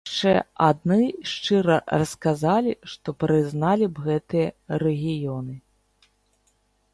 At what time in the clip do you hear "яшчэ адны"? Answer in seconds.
0.09-0.95